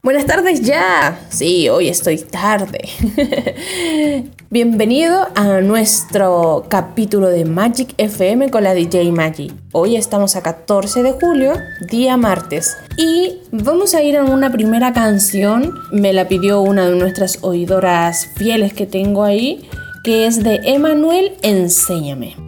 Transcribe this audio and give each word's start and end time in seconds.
Buenas 0.00 0.26
tardes 0.26 0.60
ya. 0.60 1.18
Sí, 1.28 1.68
hoy 1.68 1.88
estoy 1.88 2.18
tarde. 2.18 2.88
Bienvenido 4.50 5.26
a 5.34 5.60
nuestro 5.60 6.66
capítulo 6.68 7.28
de 7.28 7.44
Magic 7.44 7.94
FM 7.98 8.48
con 8.50 8.62
la 8.62 8.74
DJ 8.74 9.10
Magic. 9.10 9.52
Hoy 9.72 9.96
estamos 9.96 10.36
a 10.36 10.42
14 10.42 11.02
de 11.02 11.12
julio, 11.12 11.54
día 11.90 12.16
martes. 12.16 12.76
Y 12.96 13.40
vamos 13.50 13.94
a 13.94 14.02
ir 14.02 14.16
a 14.16 14.24
una 14.24 14.52
primera 14.52 14.92
canción. 14.92 15.74
Me 15.90 16.12
la 16.12 16.28
pidió 16.28 16.60
una 16.60 16.88
de 16.88 16.94
nuestras 16.94 17.40
oidoras 17.42 18.28
fieles 18.36 18.72
que 18.72 18.86
tengo 18.86 19.24
ahí, 19.24 19.68
que 20.04 20.26
es 20.26 20.44
de 20.44 20.60
Emanuel 20.62 21.32
Enséñame. 21.42 22.47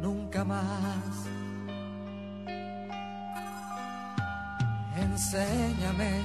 nunca 0.00 0.44
más. 0.44 1.28
Enséñame, 4.96 6.22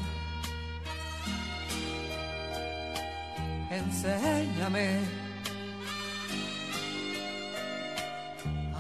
enséñame 3.70 5.00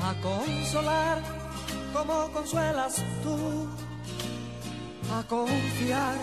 a 0.02 0.14
consolar 0.22 1.18
como 1.94 2.32
consuelas 2.32 2.96
tú, 3.22 3.70
a 5.14 5.24
confiar 5.28 6.18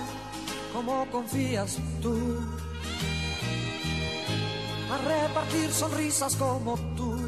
como 0.72 1.06
confías 1.10 1.78
tú, 2.02 2.40
a 4.92 4.98
repartir 4.98 5.70
sonrisas 5.70 6.34
como 6.36 6.76
tú 6.96 7.19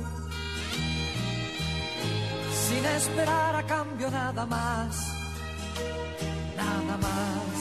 sin 2.72 2.84
esperar 2.86 3.54
a 3.56 3.62
cambio 3.66 4.10
nada 4.10 4.46
más, 4.46 4.90
nada 6.56 6.94
más. 7.06 7.54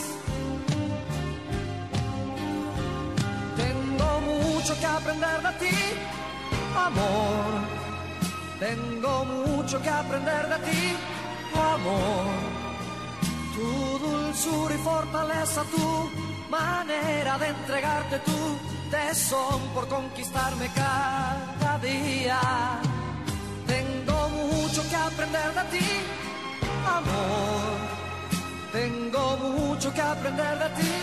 Tengo 3.62 4.10
mucho 4.32 4.74
que 4.80 4.86
aprender 4.86 5.38
de 5.48 5.54
ti, 5.62 5.78
amor. 6.88 7.52
Tengo 8.60 9.14
mucho 9.26 9.82
que 9.82 9.90
aprender 9.90 10.44
de 10.54 10.58
ti, 10.68 10.84
amor. 11.76 12.28
Tu 13.56 13.70
dulzura 14.06 14.76
y 14.76 14.78
fortaleza, 14.78 15.62
tu 15.76 15.88
manera 16.50 17.38
de 17.38 17.48
entregarte 17.48 18.20
tu 18.20 18.42
tesón 18.90 19.60
por 19.74 19.88
conquistarme 19.88 20.68
cada 20.74 21.78
día 21.80 22.40
aprender 25.08 25.54
de 25.54 25.78
ti, 25.78 25.90
amor. 26.98 27.78
Tengo 28.72 29.38
mucho 29.38 29.94
que 29.94 30.02
aprender 30.02 30.60
de 30.60 30.70
ti, 30.82 30.96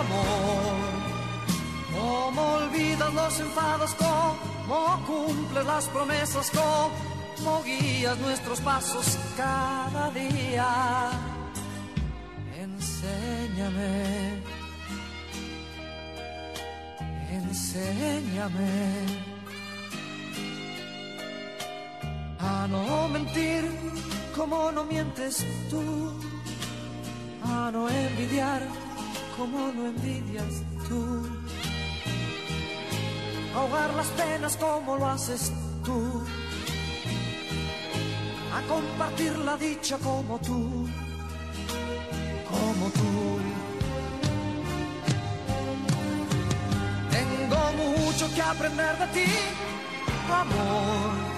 amor. 0.00 0.76
Cómo 1.94 2.42
olvidas 2.60 3.14
los 3.14 3.40
enfados, 3.40 3.94
cómo 3.94 5.04
cumples 5.06 5.66
las 5.66 5.86
promesas, 5.88 6.50
cómo 6.50 7.62
guías 7.62 8.18
nuestros 8.18 8.60
pasos 8.60 9.18
cada 9.36 10.10
día. 10.10 11.10
Enséñame, 12.56 14.42
enséñame 17.30 19.37
no 22.70 23.08
mentir 23.08 23.64
como 24.36 24.70
no 24.70 24.84
mientes 24.84 25.44
tú, 25.70 26.12
a 27.42 27.70
no 27.72 27.88
envidiar 27.88 28.62
como 29.36 29.72
no 29.72 29.86
envidias 29.86 30.62
tú, 30.88 31.26
ahogar 33.56 33.94
las 33.94 34.06
penas 34.08 34.56
como 34.56 34.96
lo 34.96 35.06
haces 35.06 35.52
tú, 35.84 36.22
a 38.54 38.62
compartir 38.68 39.36
la 39.38 39.56
dicha 39.56 39.98
como 39.98 40.38
tú, 40.38 40.88
como 42.50 42.90
tú. 42.90 43.38
Tengo 47.10 47.60
mucho 47.82 48.34
que 48.34 48.42
aprender 48.42 48.98
de 48.98 49.06
ti, 49.08 49.30
amor 50.30 51.37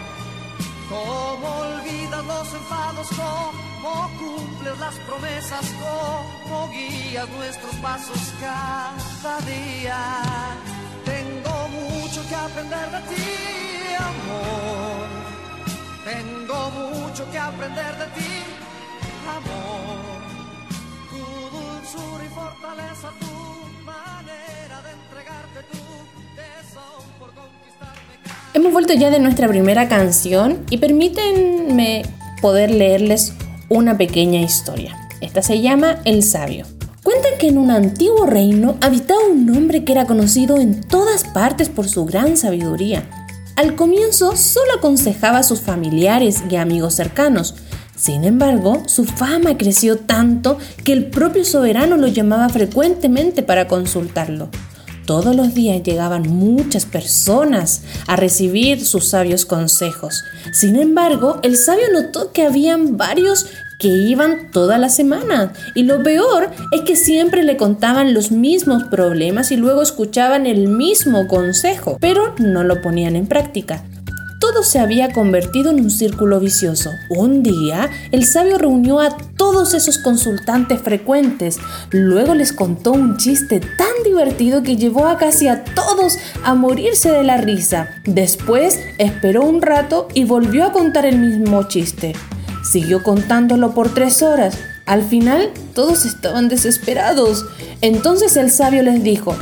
Cómo 0.91 1.47
olvidas 1.59 2.25
los 2.25 2.53
enfados, 2.53 3.07
cómo 3.15 4.11
cumples 4.19 4.77
las 4.77 4.95
promesas, 5.07 5.65
cómo 5.79 6.69
guías 6.69 7.29
nuestros 7.29 7.75
pasos 7.75 8.33
cada 8.41 9.39
día. 9.45 9.99
Tengo 11.05 11.69
mucho 11.69 12.27
que 12.27 12.35
aprender 12.35 12.91
de 12.91 13.01
ti, 13.09 13.95
amor. 14.11 15.07
Tengo 16.03 16.59
mucho 16.71 17.31
que 17.31 17.39
aprender 17.39 17.97
de 17.97 18.07
ti, 18.17 18.33
amor. 19.37 20.21
Tu 21.09 21.23
dulzura 21.57 22.25
y 22.25 22.29
fortaleza, 22.29 23.07
tu 23.21 23.50
Hemos 28.53 28.73
vuelto 28.73 28.93
ya 28.93 29.09
de 29.09 29.19
nuestra 29.19 29.47
primera 29.47 29.87
canción 29.87 30.65
y 30.69 30.77
permítanme 30.77 32.03
poder 32.41 32.69
leerles 32.69 33.31
una 33.69 33.97
pequeña 33.97 34.41
historia. 34.41 35.09
Esta 35.21 35.41
se 35.41 35.61
llama 35.61 36.01
El 36.03 36.21
Sabio. 36.21 36.65
Cuentan 37.01 37.31
que 37.39 37.47
en 37.47 37.57
un 37.57 37.71
antiguo 37.71 38.25
reino 38.25 38.75
habitaba 38.81 39.21
un 39.31 39.49
hombre 39.55 39.85
que 39.85 39.93
era 39.93 40.05
conocido 40.05 40.57
en 40.57 40.81
todas 40.81 41.23
partes 41.23 41.69
por 41.69 41.87
su 41.87 42.03
gran 42.03 42.35
sabiduría. 42.35 43.03
Al 43.55 43.75
comienzo 43.77 44.35
solo 44.35 44.73
aconsejaba 44.75 45.37
a 45.37 45.43
sus 45.43 45.61
familiares 45.61 46.43
y 46.49 46.57
amigos 46.57 46.93
cercanos. 46.95 47.55
Sin 47.95 48.25
embargo, 48.25 48.83
su 48.85 49.05
fama 49.05 49.57
creció 49.57 49.97
tanto 49.97 50.57
que 50.83 50.91
el 50.91 51.05
propio 51.05 51.45
soberano 51.45 51.95
lo 51.95 52.07
llamaba 52.07 52.49
frecuentemente 52.49 53.43
para 53.43 53.69
consultarlo. 53.69 54.49
Todos 55.11 55.35
los 55.35 55.53
días 55.53 55.83
llegaban 55.83 56.21
muchas 56.29 56.85
personas 56.85 57.81
a 58.07 58.15
recibir 58.15 58.79
sus 58.79 59.09
sabios 59.09 59.45
consejos. 59.45 60.23
Sin 60.53 60.77
embargo, 60.77 61.41
el 61.43 61.57
sabio 61.57 61.83
notó 61.91 62.31
que 62.31 62.45
habían 62.45 62.95
varios 62.95 63.47
que 63.77 63.89
iban 63.89 64.51
toda 64.51 64.77
la 64.77 64.87
semana. 64.87 65.51
Y 65.75 65.83
lo 65.83 66.01
peor 66.01 66.49
es 66.71 66.83
que 66.83 66.95
siempre 66.95 67.43
le 67.43 67.57
contaban 67.57 68.13
los 68.13 68.31
mismos 68.31 68.85
problemas 68.85 69.51
y 69.51 69.57
luego 69.57 69.81
escuchaban 69.81 70.45
el 70.45 70.69
mismo 70.69 71.27
consejo, 71.27 71.97
pero 71.99 72.33
no 72.37 72.63
lo 72.63 72.81
ponían 72.81 73.17
en 73.17 73.27
práctica. 73.27 73.83
Se 74.63 74.77
había 74.79 75.11
convertido 75.11 75.71
en 75.71 75.79
un 75.79 75.89
círculo 75.89 76.39
vicioso. 76.39 76.91
Un 77.09 77.41
día, 77.41 77.89
el 78.11 78.25
sabio 78.25 78.59
reunió 78.59 78.99
a 78.99 79.17
todos 79.35 79.73
esos 79.73 79.97
consultantes 79.97 80.79
frecuentes. 80.81 81.57
Luego 81.89 82.35
les 82.35 82.53
contó 82.53 82.91
un 82.91 83.17
chiste 83.17 83.59
tan 83.59 83.89
divertido 84.05 84.61
que 84.61 84.77
llevó 84.77 85.07
a 85.07 85.17
casi 85.17 85.47
a 85.47 85.63
todos 85.63 86.17
a 86.43 86.53
morirse 86.53 87.11
de 87.11 87.23
la 87.23 87.37
risa. 87.37 87.89
Después 88.05 88.79
esperó 88.99 89.43
un 89.43 89.63
rato 89.63 90.07
y 90.13 90.25
volvió 90.25 90.63
a 90.63 90.71
contar 90.71 91.05
el 91.07 91.17
mismo 91.17 91.67
chiste. 91.67 92.13
Siguió 92.63 93.01
contándolo 93.01 93.73
por 93.73 93.93
tres 93.93 94.21
horas. 94.21 94.57
Al 94.85 95.01
final, 95.01 95.49
todos 95.73 96.05
estaban 96.05 96.49
desesperados. 96.49 97.45
Entonces 97.81 98.37
el 98.37 98.51
sabio 98.51 98.83
les 98.83 99.03
dijo, 99.03 99.35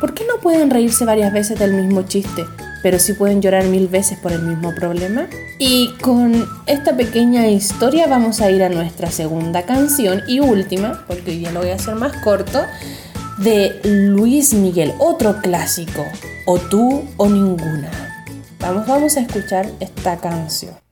¿por 0.00 0.14
qué 0.14 0.24
no 0.26 0.40
pueden 0.42 0.70
reírse 0.70 1.04
varias 1.04 1.32
veces 1.32 1.58
del 1.58 1.74
mismo 1.74 2.02
chiste? 2.02 2.44
Pero 2.84 2.98
sí 2.98 3.14
pueden 3.14 3.40
llorar 3.40 3.64
mil 3.64 3.88
veces 3.88 4.18
por 4.18 4.30
el 4.30 4.42
mismo 4.42 4.74
problema. 4.74 5.26
Y 5.58 5.94
con 6.02 6.46
esta 6.66 6.94
pequeña 6.94 7.46
historia 7.48 8.06
vamos 8.06 8.42
a 8.42 8.50
ir 8.50 8.62
a 8.62 8.68
nuestra 8.68 9.10
segunda 9.10 9.62
canción 9.62 10.20
y 10.28 10.40
última, 10.40 11.02
porque 11.06 11.30
hoy 11.30 11.40
ya 11.40 11.50
lo 11.50 11.60
voy 11.60 11.70
a 11.70 11.76
hacer 11.76 11.94
más 11.94 12.12
corto, 12.22 12.60
de 13.38 13.80
Luis 13.84 14.52
Miguel, 14.52 14.92
otro 14.98 15.40
clásico, 15.40 16.04
o 16.44 16.58
tú 16.58 17.02
o 17.16 17.26
ninguna. 17.26 17.90
Vamos, 18.60 18.86
vamos 18.86 19.16
a 19.16 19.20
escuchar 19.20 19.66
esta 19.80 20.18
canción. 20.18 20.83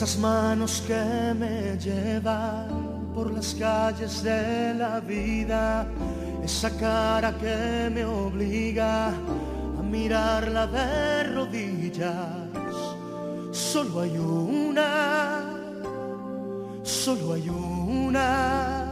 Esas 0.00 0.16
manos 0.16 0.82
que 0.86 1.34
me 1.34 1.76
llevan 1.76 3.12
por 3.14 3.30
las 3.34 3.54
calles 3.54 4.22
de 4.22 4.72
la 4.72 4.98
vida, 4.98 5.86
esa 6.42 6.70
cara 6.70 7.36
que 7.36 7.90
me 7.92 8.06
obliga 8.06 9.08
a 9.08 9.82
mirarla 9.82 10.66
de 10.68 11.24
rodillas. 11.24 12.48
Solo 13.52 14.00
hay 14.00 14.16
una, 14.16 15.44
solo 16.82 17.34
hay 17.34 17.50
una 17.50 18.89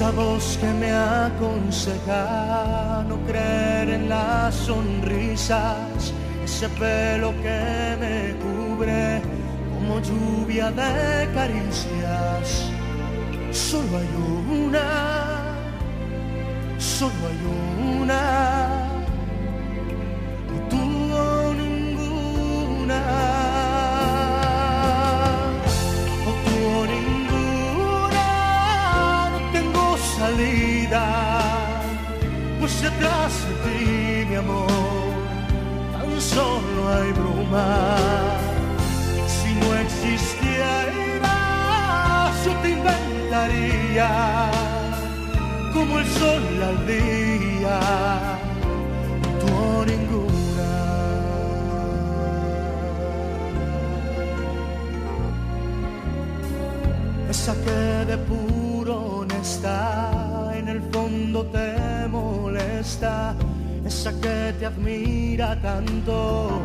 esa 0.00 0.12
voz 0.12 0.56
que 0.56 0.66
me 0.66 0.90
aconseja 0.92 2.24
no 3.06 3.18
creer 3.26 3.90
en 3.90 4.08
las 4.08 4.54
sonrisas, 4.54 6.14
ese 6.42 6.70
pelo 6.70 7.34
que 7.42 7.96
me 8.00 8.34
cubre 8.42 9.20
como 9.74 10.00
lluvia 10.00 10.70
de 10.70 11.28
caricias. 11.34 12.70
Solo 13.52 13.98
hay 13.98 14.08
una, 14.64 14.88
solo 16.78 17.20
hay 17.28 18.00
una 18.00 18.79
bruma. 37.50 38.36
Si 39.26 39.54
no 39.54 39.74
existiera, 39.76 41.22
yo 42.44 42.52
te 42.62 42.70
inventaría 42.70 44.10
como 45.74 45.98
el 45.98 46.06
sol 46.06 46.62
al 46.62 46.86
día, 46.86 47.80
tú 49.40 49.84
ninguna. 49.86 50.70
Esa 57.28 57.54
que 57.54 57.80
de 58.10 58.16
puro 58.18 58.94
honesta 59.20 60.52
en 60.54 60.68
el 60.68 60.82
fondo 60.92 61.44
te 61.46 61.80
esa 63.90 64.12
que 64.20 64.54
te 64.58 64.66
admira 64.66 65.60
tanto, 65.60 66.62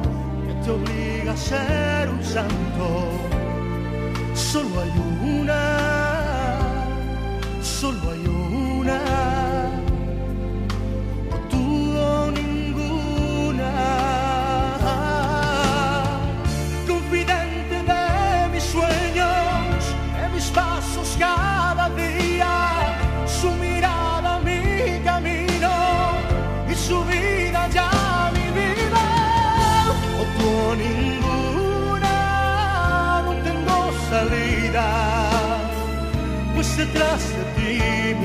te 0.65 0.71
obliga 0.71 1.33
a 1.33 1.37
ser 1.37 2.09
un 2.09 2.23
santo. 2.23 3.11
Solo 4.33 4.81
hay 4.81 4.91
una, 5.39 5.63
solo 7.61 8.11
hay 8.11 8.25
una 8.25 9.34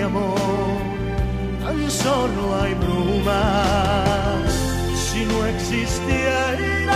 mi 0.00 0.06
amor, 0.06 0.81
tan 1.62 1.91
solo 1.91 2.43
hay 2.62 2.73
brumas. 2.75 4.50
Si 4.94 5.26
no 5.26 5.44
existieras, 5.44 6.88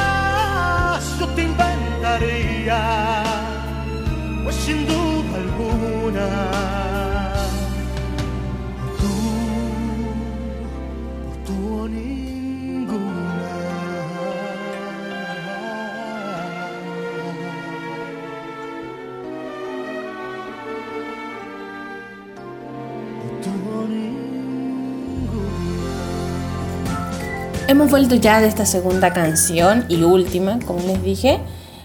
yo 1.18 1.26
te 1.36 1.42
inventaría, 1.42 2.80
pues 4.44 4.56
sin 4.56 4.86
duda 4.86 5.36
alguna 5.44 6.93
Hemos 27.66 27.90
vuelto 27.90 28.14
ya 28.14 28.40
de 28.40 28.46
esta 28.46 28.66
segunda 28.66 29.14
canción 29.14 29.86
y 29.88 30.02
última, 30.02 30.58
como 30.66 30.80
les 30.80 31.02
dije, 31.02 31.38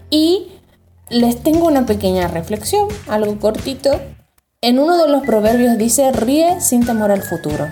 y 0.09 0.47
les 1.09 1.41
tengo 1.41 1.67
una 1.67 1.85
pequeña 1.85 2.27
reflexión, 2.27 2.89
algo 3.07 3.39
cortito. 3.39 3.91
En 4.61 4.77
uno 4.77 4.97
de 4.97 5.09
los 5.09 5.23
proverbios 5.23 5.77
dice, 5.77 6.11
ríe 6.11 6.59
sin 6.59 6.85
temor 6.85 7.11
al 7.11 7.21
futuro. 7.21 7.67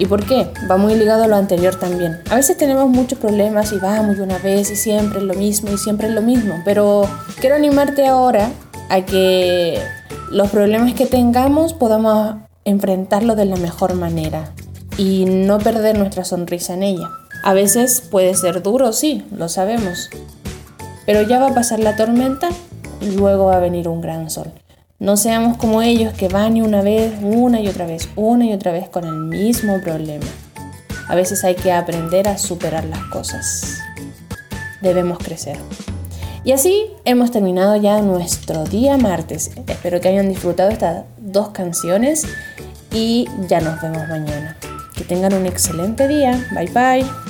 ¿Y 0.00 0.06
por 0.06 0.26
qué? 0.26 0.48
Va 0.68 0.76
muy 0.76 0.96
ligado 0.96 1.22
a 1.22 1.28
lo 1.28 1.36
anterior 1.36 1.76
también. 1.76 2.20
A 2.30 2.34
veces 2.34 2.56
tenemos 2.56 2.88
muchos 2.88 3.16
problemas 3.20 3.70
y 3.72 3.78
vamos 3.78 4.18
una 4.18 4.38
vez 4.38 4.72
y 4.72 4.76
siempre 4.76 5.20
es 5.20 5.24
lo 5.24 5.34
mismo 5.34 5.70
y 5.70 5.78
siempre 5.78 6.08
es 6.08 6.14
lo 6.14 6.20
mismo, 6.20 6.60
pero 6.64 7.08
quiero 7.40 7.54
animarte 7.54 8.08
ahora 8.08 8.50
a 8.90 9.02
que 9.02 9.80
los 10.32 10.50
problemas 10.50 10.94
que 10.94 11.06
tengamos 11.06 11.74
podamos 11.74 12.38
enfrentarlos 12.64 13.36
de 13.36 13.44
la 13.44 13.56
mejor 13.56 13.94
manera, 13.94 14.52
y 14.96 15.24
no 15.24 15.58
perder 15.58 15.98
nuestra 15.98 16.24
sonrisa 16.24 16.74
en 16.74 16.82
ella. 16.82 17.10
A 17.42 17.52
veces 17.52 18.00
puede 18.00 18.34
ser 18.34 18.62
duro, 18.62 18.92
sí, 18.92 19.24
lo 19.36 19.48
sabemos, 19.48 20.08
pero 21.06 21.22
ya 21.22 21.38
va 21.38 21.48
a 21.48 21.54
pasar 21.54 21.80
la 21.80 21.96
tormenta 21.96 22.48
y 23.00 23.10
luego 23.10 23.46
va 23.46 23.56
a 23.56 23.60
venir 23.60 23.88
un 23.88 24.00
gran 24.00 24.30
sol. 24.30 24.52
No 24.98 25.16
seamos 25.16 25.56
como 25.58 25.82
ellos 25.82 26.14
que 26.14 26.28
van 26.28 26.56
y 26.56 26.62
una 26.62 26.80
vez, 26.80 27.12
una 27.20 27.60
y 27.60 27.68
otra 27.68 27.84
vez, 27.84 28.08
una 28.16 28.46
y 28.46 28.52
otra 28.52 28.72
vez 28.72 28.88
con 28.88 29.04
el 29.04 29.14
mismo 29.14 29.80
problema. 29.82 30.26
A 31.08 31.14
veces 31.14 31.44
hay 31.44 31.54
que 31.56 31.72
aprender 31.72 32.28
a 32.28 32.38
superar 32.38 32.84
las 32.84 33.04
cosas. 33.06 33.80
Debemos 34.80 35.18
crecer. 35.18 35.58
Y 36.44 36.52
así 36.52 36.86
hemos 37.04 37.30
terminado 37.30 37.76
ya 37.76 38.00
nuestro 38.00 38.64
día 38.64 38.96
martes. 38.96 39.50
Espero 39.66 40.00
que 40.00 40.08
hayan 40.08 40.28
disfrutado 40.28 40.70
estas 40.70 41.04
dos 41.18 41.48
canciones 41.48 42.26
y 42.92 43.28
ya 43.48 43.60
nos 43.60 43.80
vemos 43.82 44.08
mañana. 44.08 44.56
Tengan 45.08 45.34
un 45.34 45.46
excelente 45.46 46.08
día. 46.08 46.48
Bye 46.54 46.70
bye. 46.70 47.23